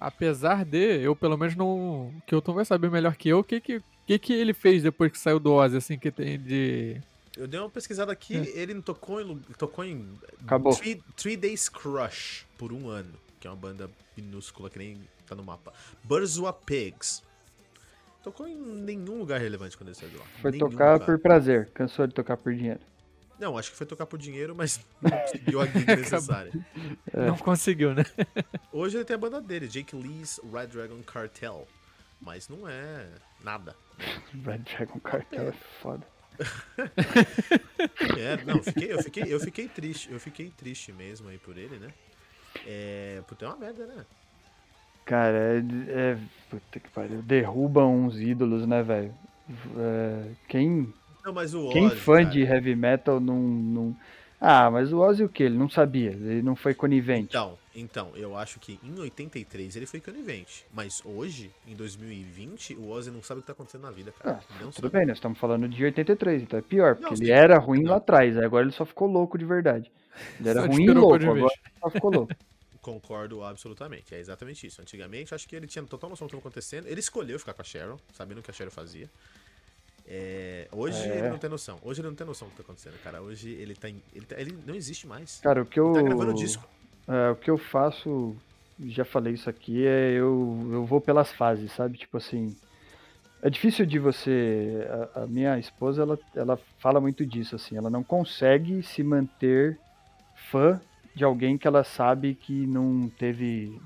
Apesar 0.00 0.64
de, 0.64 1.02
eu 1.02 1.16
pelo 1.16 1.36
menos 1.36 1.56
não. 1.56 2.14
Que 2.24 2.36
o 2.36 2.40
Tom 2.40 2.54
vai 2.54 2.64
saber 2.64 2.88
melhor 2.88 3.16
que 3.16 3.28
eu, 3.28 3.40
o 3.40 3.44
que 3.44 3.60
que, 3.60 3.82
que 4.06 4.18
que 4.20 4.32
ele 4.32 4.54
fez 4.54 4.84
depois 4.84 5.10
que 5.10 5.18
saiu 5.18 5.40
do 5.40 5.52
Ozzy, 5.52 5.76
assim, 5.76 5.98
que 5.98 6.12
tem 6.12 6.38
de. 6.38 7.00
Eu 7.36 7.48
dei 7.48 7.58
uma 7.58 7.68
pesquisada 7.68 8.12
aqui, 8.12 8.34
ele 8.54 8.74
não 8.74 8.82
tocou 8.82 9.20
em, 9.20 9.38
tocou 9.58 9.84
em 9.84 10.08
Acabou. 10.44 10.74
Three, 10.76 11.02
Three 11.16 11.36
Days 11.36 11.68
Crush 11.68 12.46
por 12.56 12.72
um 12.72 12.88
ano, 12.88 13.14
que 13.40 13.46
é 13.48 13.50
uma 13.50 13.56
banda 13.56 13.90
minúscula 14.16 14.70
que 14.70 14.78
nem 14.78 15.00
tá 15.26 15.34
no 15.34 15.42
mapa. 15.42 15.72
Burzua 16.04 16.52
Pigs. 16.52 17.22
Tocou 18.22 18.46
em 18.46 18.56
nenhum 18.56 19.18
lugar 19.18 19.40
relevante 19.40 19.76
quando 19.76 19.88
ele 19.88 19.96
saiu 19.96 20.10
de 20.10 20.16
lá. 20.16 20.24
Foi 20.40 20.50
Nenhum, 20.50 20.68
tocar 20.68 20.98
cara. 20.98 21.00
por 21.00 21.18
prazer, 21.18 21.68
cansou 21.72 22.06
de 22.06 22.14
tocar 22.14 22.36
por 22.36 22.54
dinheiro. 22.54 22.80
Não, 23.38 23.56
acho 23.56 23.70
que 23.70 23.76
foi 23.76 23.86
tocar 23.86 24.06
por 24.06 24.18
dinheiro, 24.18 24.54
mas 24.54 24.80
não 25.00 25.10
conseguiu 25.10 25.60
a 25.60 25.66
gig 25.66 25.86
necessária. 25.86 26.52
Não 27.14 27.36
conseguiu, 27.36 27.94
né? 27.94 28.04
Hoje 28.72 28.96
ele 28.96 29.04
tem 29.04 29.14
a 29.14 29.18
banda 29.18 29.40
dele, 29.40 29.68
Jake 29.68 29.94
Lee's 29.94 30.40
Red 30.52 30.68
Dragon 30.68 31.02
Cartel. 31.02 31.66
Mas 32.20 32.48
não 32.48 32.68
é 32.68 33.06
nada. 33.44 33.76
Red 34.44 34.58
Dragon 34.58 34.98
Cartel 35.00 35.48
é 35.48 35.52
foda. 35.52 36.06
É, 38.18 38.44
não, 38.44 38.62
fiquei, 38.62 38.92
eu, 38.92 39.02
fiquei, 39.02 39.22
eu 39.28 39.40
fiquei 39.40 39.68
triste. 39.68 40.10
Eu 40.10 40.18
fiquei 40.20 40.50
triste 40.50 40.92
mesmo 40.92 41.28
aí 41.28 41.38
por 41.38 41.56
ele, 41.56 41.78
né? 41.78 41.92
É. 42.66 43.22
Puta, 43.26 43.44
é 43.44 43.48
uma 43.48 43.56
merda, 43.56 43.86
né? 43.86 44.04
Cara, 45.04 45.36
é, 45.36 45.58
é. 45.88 46.18
Puta 46.50 46.80
que 46.80 46.90
pariu. 46.90 47.22
Derruba 47.22 47.84
uns 47.84 48.18
ídolos, 48.20 48.66
né, 48.66 48.82
velho? 48.82 49.14
É, 49.76 50.30
quem, 50.48 50.92
Não, 51.28 51.32
mas 51.34 51.54
o 51.54 51.68
quem 51.68 51.90
Ozzy, 51.90 51.94
fã 51.94 52.24
cara, 52.24 52.28
de 52.28 52.42
heavy 52.42 52.74
metal 52.76 53.20
não, 53.20 53.38
não. 53.40 53.96
Ah, 54.40 54.70
mas 54.70 54.92
o 54.92 54.98
Ozzy 55.00 55.24
o 55.24 55.28
que? 55.28 55.42
Ele 55.44 55.58
não 55.58 55.68
sabia. 55.68 56.10
Ele 56.12 56.42
não 56.42 56.56
foi 56.56 56.74
conivente. 56.74 57.28
Então, 57.28 57.58
Então, 57.74 58.16
eu 58.16 58.36
acho 58.36 58.58
que 58.60 58.78
em 58.82 58.98
83 58.98 59.76
ele 59.76 59.86
foi 59.86 60.00
conivente. 60.00 60.66
Mas 60.72 61.02
hoje, 61.04 61.54
em 61.66 61.74
2020, 61.76 62.74
o 62.76 62.88
Ozzy 62.90 63.10
não 63.10 63.22
sabe 63.22 63.40
o 63.40 63.42
que 63.42 63.46
tá 63.46 63.52
acontecendo 63.52 63.82
na 63.82 63.90
vida, 63.90 64.12
cara. 64.12 64.32
Ah, 64.32 64.40
não 64.60 64.72
tudo 64.74 64.88
sabe. 64.88 64.90
bem, 64.90 65.06
nós 65.06 65.16
estamos 65.18 65.38
falando 65.38 65.68
de 65.68 65.84
83, 65.84 66.42
então 66.42 66.58
é 66.58 66.62
pior, 66.62 66.96
porque 66.96 67.14
Não, 67.14 67.14
ele 67.14 67.26
sim. 67.26 67.32
era 67.32 67.58
ruim 67.58 67.82
Não. 67.82 67.92
lá 67.92 67.96
atrás, 67.96 68.36
agora 68.36 68.64
ele 68.64 68.72
só 68.72 68.84
ficou 68.84 69.08
louco 69.08 69.38
de 69.38 69.44
verdade. 69.44 69.90
Ele 70.38 70.48
era 70.48 70.62
Só 70.62 70.66
ruim 70.66 70.84
e 70.84 70.94
louco, 70.94 71.28
agora 71.30 71.52
ele 71.62 71.78
só 71.80 71.90
ficou 71.90 72.10
louco. 72.10 72.34
Concordo 72.80 73.42
absolutamente. 73.44 74.14
É 74.14 74.18
exatamente 74.18 74.66
isso. 74.66 74.80
Antigamente, 74.80 75.34
acho 75.34 75.48
que 75.48 75.56
ele 75.56 75.66
tinha 75.66 75.84
total 75.84 76.10
noção 76.10 76.26
do 76.26 76.30
que 76.30 76.36
estava 76.36 76.48
acontecendo. 76.48 76.86
Ele 76.86 77.00
escolheu 77.00 77.38
ficar 77.38 77.52
com 77.54 77.62
a 77.62 77.64
Sharon, 77.64 77.98
sabendo 78.12 78.38
o 78.38 78.42
que 78.42 78.50
a 78.50 78.54
Sharon 78.54 78.70
fazia. 78.70 79.10
É, 80.10 80.66
Hoje 80.72 81.02
É. 81.06 81.18
ele 81.18 81.28
não 81.28 81.38
tem 81.38 81.50
noção. 81.50 81.78
Hoje 81.82 82.00
ele 82.00 82.08
não 82.08 82.14
tem 82.14 82.26
noção 82.26 82.48
do 82.48 82.52
que 82.52 82.56
tá 82.56 82.62
acontecendo, 82.62 82.94
cara. 83.04 83.20
Hoje 83.20 83.50
ele 83.50 83.74
tá 83.74 83.90
em... 83.90 84.00
ele, 84.14 84.24
tá- 84.24 84.40
ele 84.40 84.56
não 84.66 84.74
existe 84.74 85.06
mais. 85.06 85.38
Cara, 85.42 85.60
o 85.62 85.66
que 85.66 85.78
eu. 85.78 85.92
Ele 85.94 86.02
tá 86.02 86.08
gravando 86.08 86.34
disco. 86.34 86.66
É, 87.06 87.30
o 87.30 87.36
que 87.36 87.50
eu 87.50 87.58
faço, 87.58 88.34
já 88.86 89.04
falei 89.04 89.34
isso 89.34 89.48
aqui, 89.50 89.86
é 89.86 90.12
eu, 90.12 90.68
eu 90.72 90.84
vou 90.86 91.00
pelas 91.00 91.30
fases, 91.32 91.72
sabe? 91.72 91.98
Tipo 91.98 92.16
assim, 92.16 92.56
é 93.42 93.50
difícil 93.50 93.84
de 93.84 93.98
você. 93.98 94.86
A, 95.14 95.22
a 95.22 95.26
minha 95.26 95.58
esposa, 95.58 96.02
ela, 96.02 96.18
ela 96.34 96.58
fala 96.78 97.00
muito 97.00 97.26
disso, 97.26 97.54
assim, 97.56 97.76
ela 97.76 97.90
não 97.90 98.02
consegue 98.02 98.82
se 98.82 99.02
manter 99.02 99.78
fã 100.50 100.80
de 101.14 101.24
alguém 101.24 101.58
que 101.58 101.66
ela 101.66 101.82
sabe 101.84 102.34
que 102.34 102.66
não 102.66 103.10
teve, 103.18 103.78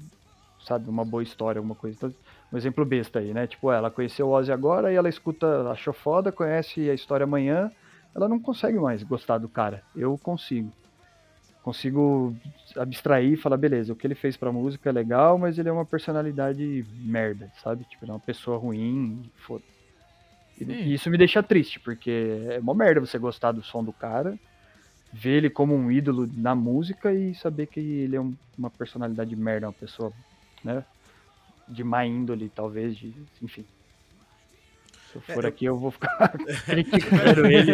sabe, 0.64 0.88
uma 0.88 1.04
boa 1.04 1.22
história, 1.22 1.58
alguma 1.58 1.74
coisa. 1.74 1.96
Então, 1.96 2.14
um 2.52 2.56
exemplo 2.56 2.84
besta 2.84 3.18
aí, 3.18 3.32
né? 3.32 3.46
Tipo, 3.46 3.72
ela 3.72 3.90
conheceu 3.90 4.28
o 4.28 4.30
Ozzy 4.32 4.52
agora 4.52 4.92
e 4.92 4.96
ela 4.96 5.08
escuta, 5.08 5.70
achou 5.70 5.92
foda, 5.94 6.30
conhece 6.30 6.90
a 6.90 6.94
história 6.94 7.24
amanhã, 7.24 7.70
ela 8.14 8.28
não 8.28 8.38
consegue 8.38 8.78
mais 8.78 9.02
gostar 9.02 9.38
do 9.38 9.48
cara. 9.48 9.82
Eu 9.96 10.18
consigo 10.18 10.70
consigo 11.62 12.34
abstrair 12.76 13.34
e 13.34 13.36
falar, 13.36 13.56
beleza, 13.56 13.92
o 13.92 13.96
que 13.96 14.04
ele 14.04 14.16
fez 14.16 14.36
pra 14.36 14.50
música 14.50 14.88
é 14.90 14.92
legal, 14.92 15.38
mas 15.38 15.58
ele 15.58 15.68
é 15.68 15.72
uma 15.72 15.84
personalidade 15.86 16.84
merda, 17.04 17.48
sabe? 17.62 17.84
Tipo, 17.84 18.04
ele 18.04 18.10
é 18.10 18.14
uma 18.14 18.20
pessoa 18.20 18.58
ruim, 18.58 19.22
foda. 19.46 19.62
E, 20.60 20.64
e 20.64 20.94
isso 20.94 21.08
me 21.08 21.16
deixa 21.16 21.40
triste, 21.40 21.78
porque 21.78 22.40
é 22.50 22.58
uma 22.58 22.74
merda 22.74 23.00
você 23.00 23.16
gostar 23.16 23.52
do 23.52 23.62
som 23.62 23.82
do 23.84 23.92
cara, 23.92 24.36
ver 25.12 25.36
ele 25.36 25.50
como 25.50 25.72
um 25.72 25.88
ídolo 25.90 26.28
na 26.36 26.52
música 26.54 27.12
e 27.14 27.32
saber 27.32 27.66
que 27.68 27.78
ele 27.78 28.16
é 28.16 28.20
um- 28.20 28.34
uma 28.58 28.70
personalidade 28.70 29.36
merda, 29.36 29.68
uma 29.68 29.72
pessoa, 29.72 30.12
né? 30.64 30.84
De 31.72 31.82
má 31.84 32.04
índole, 32.06 32.48
talvez, 32.48 32.96
de, 32.96 33.14
enfim. 33.40 33.64
Se 35.10 35.16
eu 35.18 35.22
É, 35.28 35.34
for 35.34 35.44
eu- 35.44 35.48
aqui, 35.48 35.64
eu 35.66 35.76
vou 35.76 35.90
ficar 35.90 36.32
criticando 36.64 37.46
ele 37.46 37.72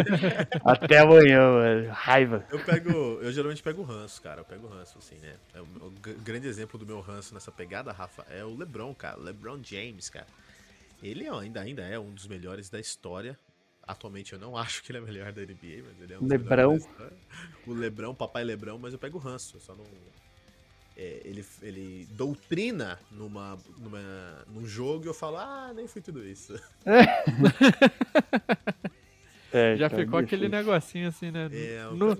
até 0.65 0.99
amanhã, 0.99 1.39
mano. 1.51 1.89
Raiva. 1.91 2.45
Eu 2.51 2.59
pego. 2.59 2.89
Eu 3.21 3.31
geralmente 3.31 3.63
pego 3.63 3.81
o 3.81 3.85
ranço, 3.85 4.21
cara. 4.21 4.41
Eu 4.41 4.45
pego 4.45 4.67
o 4.67 4.69
ranço, 4.69 4.97
assim, 4.97 5.15
né? 5.19 5.35
É 5.53 5.61
o, 5.61 5.63
o 5.63 5.91
grande 6.23 6.47
exemplo 6.47 6.77
do 6.77 6.85
meu 6.85 6.99
ranço 6.99 7.33
nessa 7.33 7.51
pegada, 7.51 7.91
Rafa, 7.91 8.25
é 8.29 8.43
o 8.43 8.55
LeBron, 8.55 8.93
cara. 8.93 9.17
LeBron 9.17 9.59
James, 9.63 10.09
cara. 10.09 10.27
Ele 11.01 11.29
ó, 11.29 11.39
ainda, 11.39 11.61
ainda 11.61 11.81
é 11.83 11.97
um 11.97 12.11
dos 12.13 12.27
melhores 12.27 12.69
da 12.69 12.79
história. 12.79 13.39
Atualmente 13.87 14.33
eu 14.33 14.39
não 14.39 14.55
acho 14.57 14.83
que 14.83 14.91
ele 14.91 14.99
é 14.99 15.01
melhor 15.01 15.31
da 15.31 15.41
NBA, 15.41 15.83
mas 15.87 16.01
ele 16.01 16.13
é 16.13 16.19
um 16.19 16.27
Lebrão. 16.27 16.77
O 17.65 17.73
Lebrão, 17.73 18.13
papai 18.13 18.43
Lebrão, 18.43 18.77
mas 18.77 18.91
eu 18.93 18.99
pego 18.99 19.17
o 19.17 19.21
ranço. 19.21 19.55
Eu 19.55 19.61
só 19.61 19.73
não. 19.75 19.85
É, 21.01 21.21
ele, 21.23 21.45
ele 21.61 22.07
doutrina 22.11 22.99
numa, 23.09 23.57
numa, 23.77 24.45
num 24.53 24.67
jogo 24.67 25.05
e 25.05 25.07
eu 25.07 25.13
falo, 25.13 25.37
ah, 25.37 25.71
nem 25.73 25.87
foi 25.87 26.01
tudo 26.01 26.27
isso. 26.27 26.59
É, 29.51 29.75
Já 29.77 29.89
ficou 29.89 30.19
aquele 30.19 30.47
difícil. 30.47 30.49
negocinho 30.49 31.07
assim, 31.07 31.31
né? 31.31 31.49
É, 31.51 31.81
eu 31.83 31.95
No-. 31.95 32.15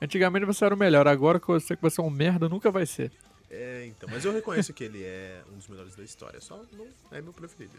Antigamente 0.00 0.46
você 0.46 0.64
era 0.64 0.72
o 0.72 0.78
melhor, 0.78 1.08
agora 1.08 1.40
que 1.40 1.46
você 1.48 1.74
que 1.74 1.82
você 1.82 2.00
é 2.00 2.04
um 2.04 2.08
merda, 2.08 2.48
nunca 2.48 2.70
vai 2.70 2.86
ser. 2.86 3.10
É, 3.50 3.84
então, 3.86 4.08
mas 4.08 4.24
eu 4.24 4.32
reconheço 4.32 4.72
que 4.72 4.84
ele 4.84 5.02
é 5.02 5.42
um 5.52 5.56
dos 5.56 5.66
melhores 5.66 5.96
da 5.96 6.04
história, 6.04 6.40
só 6.40 6.62
não 6.72 6.86
é 7.10 7.20
meu 7.20 7.32
preferido. 7.32 7.74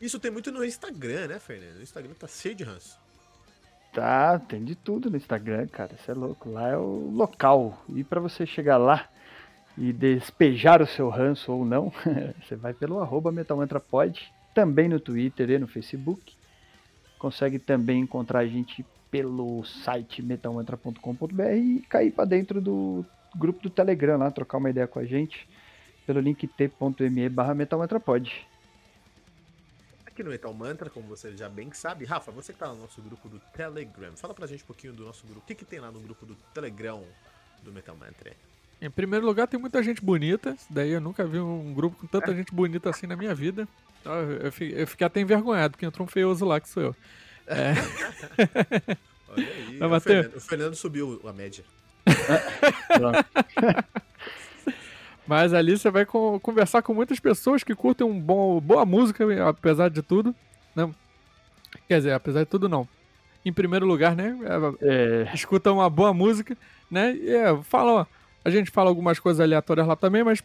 Isso 0.00 0.18
tem 0.18 0.30
muito 0.30 0.50
no 0.50 0.64
Instagram, 0.64 1.26
né, 1.26 1.38
Fernando? 1.38 1.76
O 1.76 1.82
Instagram 1.82 2.14
tá 2.14 2.26
cheio 2.26 2.54
de 2.54 2.64
ranço. 2.64 2.98
Tá, 3.94 4.40
tem 4.40 4.64
de 4.64 4.74
tudo 4.74 5.08
no 5.08 5.16
Instagram, 5.16 5.68
cara. 5.68 5.96
Você 5.96 6.10
é 6.10 6.14
louco. 6.14 6.50
Lá 6.50 6.68
é 6.70 6.76
o 6.76 7.12
local. 7.14 7.80
E 7.88 8.02
pra 8.02 8.20
você 8.20 8.44
chegar 8.44 8.76
lá 8.76 9.08
e 9.78 9.92
despejar 9.92 10.82
o 10.82 10.86
seu 10.86 11.08
ranço 11.08 11.52
ou 11.52 11.64
não, 11.64 11.92
você 12.42 12.56
vai 12.56 12.74
pelo 12.74 13.00
arroba 13.00 13.32
também 14.52 14.88
no 14.88 14.98
Twitter 14.98 15.50
e 15.50 15.58
no 15.58 15.68
Facebook. 15.68 16.34
Consegue 17.18 17.58
também 17.60 18.00
encontrar 18.00 18.40
a 18.40 18.46
gente 18.46 18.84
pelo 19.12 19.64
site 19.64 20.20
metalmantra.com.br 20.22 21.42
e 21.54 21.84
cair 21.88 22.10
pra 22.10 22.24
dentro 22.24 22.60
do 22.60 23.06
grupo 23.36 23.62
do 23.62 23.70
Telegram 23.70 24.18
lá, 24.18 24.30
trocar 24.30 24.58
uma 24.58 24.70
ideia 24.70 24.88
com 24.88 24.98
a 24.98 25.04
gente 25.04 25.48
pelo 26.04 26.20
link 26.20 26.46
t.me 26.48 27.28
barra 27.28 27.54
metalmantrapod. 27.54 28.46
Aqui 30.14 30.22
no 30.22 30.30
Metal 30.30 30.54
Mantra, 30.54 30.88
como 30.88 31.08
você 31.08 31.36
já 31.36 31.48
bem 31.48 31.72
sabe, 31.72 32.04
Rafa, 32.04 32.30
você 32.30 32.52
que 32.52 32.58
tá 32.60 32.68
no 32.68 32.76
nosso 32.76 33.02
grupo 33.02 33.28
do 33.28 33.40
Telegram, 33.52 34.16
fala 34.16 34.32
pra 34.32 34.46
gente 34.46 34.62
um 34.62 34.66
pouquinho 34.66 34.92
do 34.92 35.04
nosso 35.04 35.26
grupo. 35.26 35.40
O 35.40 35.44
que, 35.44 35.56
que 35.56 35.64
tem 35.64 35.80
lá 35.80 35.90
no 35.90 35.98
grupo 35.98 36.24
do 36.24 36.36
Telegram 36.54 37.02
do 37.64 37.72
Metal 37.72 37.96
Mantra? 37.96 38.32
Em 38.80 38.88
primeiro 38.88 39.26
lugar, 39.26 39.48
tem 39.48 39.58
muita 39.58 39.82
gente 39.82 40.00
bonita. 40.00 40.50
Isso 40.50 40.68
daí 40.70 40.90
eu 40.92 41.00
nunca 41.00 41.26
vi 41.26 41.40
um 41.40 41.74
grupo 41.74 41.96
com 41.98 42.06
tanta 42.06 42.32
gente 42.32 42.54
bonita 42.54 42.90
assim 42.90 43.08
na 43.08 43.16
minha 43.16 43.34
vida. 43.34 43.66
Então, 44.00 44.14
Eu 44.14 44.30
eu 44.42 44.52
fi- 44.52 44.72
eu 44.72 44.86
fiquei 44.86 45.04
até 45.04 45.20
envergonhado, 45.20 45.72
porque 45.72 45.84
entrou 45.84 46.06
um 46.06 46.10
feioso 46.10 46.44
lá, 46.44 46.60
que 46.60 46.68
sou 46.68 46.82
eu. 46.84 46.96
Olha 49.30 49.48
aí, 49.48 49.78
Vai 49.78 49.88
o? 49.88 50.00
Fernando, 50.00 50.36
o 50.36 50.40
Fernando 50.40 50.74
subiu 50.76 51.20
a 51.28 51.32
média. 51.32 51.64
Mas 55.26 55.54
ali 55.54 55.76
você 55.78 55.90
vai 55.90 56.04
co- 56.04 56.38
conversar 56.40 56.82
com 56.82 56.92
muitas 56.92 57.18
pessoas 57.18 57.62
que 57.64 57.74
curtem 57.74 58.06
um 58.06 58.18
bom, 58.20 58.60
boa 58.60 58.84
música, 58.84 59.24
apesar 59.48 59.88
de 59.88 60.02
tudo. 60.02 60.34
Não. 60.74 60.94
Quer 61.88 61.98
dizer, 61.98 62.12
apesar 62.12 62.40
de 62.40 62.46
tudo, 62.50 62.68
não. 62.68 62.86
Em 63.44 63.52
primeiro 63.52 63.86
lugar, 63.86 64.14
né? 64.14 64.36
é, 64.80 65.24
É, 65.26 65.34
escuta 65.34 65.72
uma 65.72 65.88
boa 65.90 66.12
música, 66.14 66.56
né? 66.90 67.14
E 67.14 67.30
é, 67.30 67.56
fala, 67.62 68.06
a 68.44 68.50
gente 68.50 68.70
fala 68.70 68.88
algumas 68.90 69.18
coisas 69.18 69.40
aleatórias 69.40 69.86
lá 69.86 69.96
também, 69.96 70.22
mas 70.24 70.42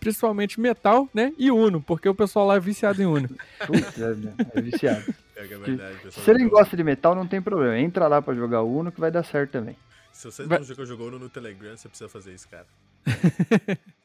principalmente 0.00 0.60
metal, 0.60 1.08
né? 1.12 1.32
E 1.38 1.50
Uno, 1.50 1.80
porque 1.82 2.08
o 2.08 2.14
pessoal 2.14 2.46
lá 2.46 2.56
é 2.56 2.60
viciado 2.60 3.02
em 3.02 3.06
Uno. 3.06 3.28
putz, 3.66 3.98
é, 4.00 4.14
é 4.54 4.60
viciado. 4.60 5.14
É 5.36 5.46
que 5.46 5.54
é 5.54 5.58
verdade. 5.58 5.96
Se 6.12 6.32
nem 6.34 6.48
gosta 6.48 6.76
de 6.76 6.84
metal, 6.84 7.14
não 7.14 7.26
tem 7.26 7.40
problema. 7.42 7.78
Entra 7.78 8.06
lá 8.06 8.20
pra 8.22 8.34
jogar 8.34 8.62
Uno 8.62 8.92
que 8.92 9.00
vai 9.00 9.10
dar 9.10 9.24
certo 9.24 9.50
também. 9.52 9.76
Se 10.12 10.30
você 10.30 10.44
Vai- 10.44 10.58
não 10.58 10.64
jogou, 10.64 10.86
jogou 10.86 11.10
no 11.10 11.28
Telegram, 11.28 11.76
você 11.76 11.88
precisa 11.88 12.08
fazer 12.08 12.32
isso, 12.34 12.48
cara. 12.48 12.66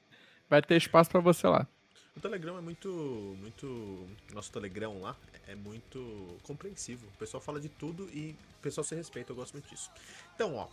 Vai 0.49 0.61
ter 0.61 0.77
espaço 0.77 1.09
pra 1.09 1.19
você 1.19 1.47
lá. 1.47 1.67
O 2.15 2.19
Telegram 2.19 2.57
é 2.57 2.61
muito, 2.61 3.35
muito. 3.39 4.07
Nosso 4.33 4.51
Telegram 4.51 4.99
lá 5.01 5.15
é 5.47 5.55
muito 5.55 6.37
compreensivo. 6.43 7.07
O 7.07 7.17
pessoal 7.17 7.39
fala 7.39 7.59
de 7.59 7.69
tudo 7.69 8.09
e 8.11 8.35
o 8.59 8.61
pessoal 8.61 8.83
se 8.83 8.95
respeita. 8.95 9.31
Eu 9.31 9.35
gosto 9.35 9.53
muito 9.53 9.69
disso. 9.69 9.89
Então, 10.35 10.55
ó. 10.55 10.67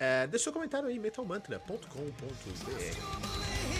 É, 0.00 0.26
deixa 0.26 0.44
seu 0.44 0.52
comentário 0.52 0.88
aí, 0.88 0.98
metalmantra.com.br. 0.98 3.79